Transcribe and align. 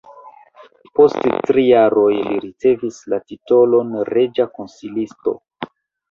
Post 0.99 1.25
tri 1.49 1.65
jaroj 1.65 2.13
li 2.15 2.39
ricevis 2.45 2.97
la 3.13 3.19
titolon 3.31 3.91
reĝa 4.09 4.47
konsilisto. 4.57 5.35